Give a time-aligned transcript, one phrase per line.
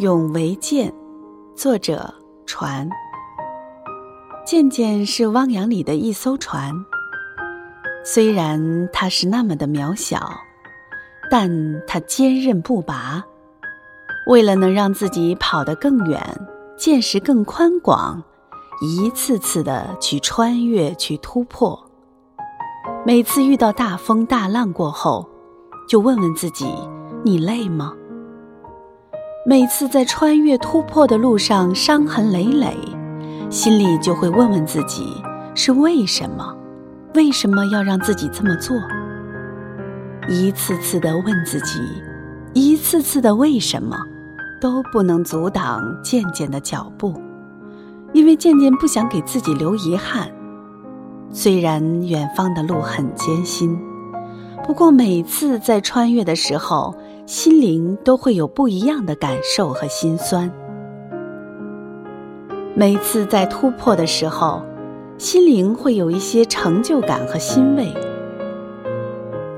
[0.00, 0.90] 永为剑，
[1.54, 2.14] 作者
[2.46, 2.88] 船。
[4.46, 6.72] 渐渐是汪洋里的一艘船，
[8.02, 10.26] 虽然它是那么的渺小，
[11.30, 11.50] 但
[11.86, 13.22] 它坚韧不拔。
[14.26, 16.18] 为了能让自己跑得更远，
[16.78, 18.22] 见识更宽广，
[18.80, 21.78] 一次次的去穿越，去突破。
[23.04, 25.28] 每次遇到大风大浪过后，
[25.86, 26.74] 就问问自己：
[27.22, 27.92] 你累吗？
[29.42, 32.76] 每次在穿越突破的路上伤痕累累，
[33.48, 35.14] 心里就会问问自己
[35.54, 36.54] 是为什么？
[37.14, 38.76] 为什么要让自己这么做？
[40.28, 41.80] 一次次的问自己，
[42.52, 43.96] 一次次的为什么，
[44.60, 47.18] 都不能阻挡渐渐的脚步，
[48.12, 50.30] 因为渐渐不想给自己留遗憾。
[51.32, 53.80] 虽然远方的路很艰辛，
[54.66, 56.94] 不过每次在穿越的时候。
[57.32, 60.50] 心灵都会有不一样的感受和心酸。
[62.74, 64.60] 每次在突破的时候，
[65.16, 67.94] 心灵会有一些成就感和欣慰。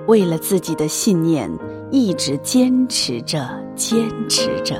[0.06, 1.50] 为了自己的信念，
[1.90, 4.76] 一直坚持着，坚持着。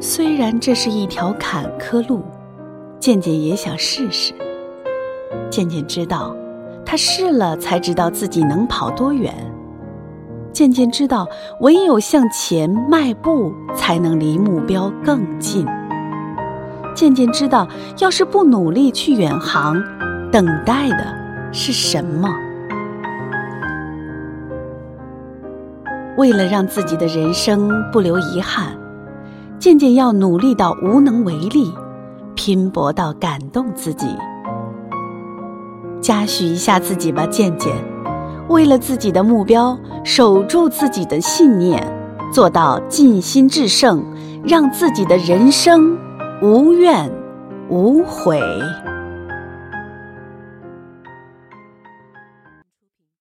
[0.00, 2.20] 虽然这是一条坎坷路，
[2.98, 4.34] 渐渐也想试试。
[5.48, 6.34] 渐渐知道，
[6.84, 9.32] 他试了才知道自己能跑多远。
[10.62, 11.26] 渐渐知道，
[11.58, 15.66] 唯有向前迈步，才能离目标更近。
[16.94, 17.66] 渐渐知道，
[17.98, 19.82] 要是不努力去远航，
[20.30, 21.04] 等待的
[21.50, 22.32] 是什么？
[26.16, 28.68] 为了让自己的人生不留遗憾，
[29.58, 31.74] 渐渐要努力到无能为力，
[32.36, 34.06] 拼搏到感动自己。
[36.00, 37.91] 嘉许一下自己吧，渐渐。
[38.52, 41.82] 为了自己的目标，守住自己的信念，
[42.30, 44.04] 做到尽心致胜，
[44.44, 45.96] 让自己的人生
[46.42, 47.10] 无怨
[47.70, 48.38] 无悔。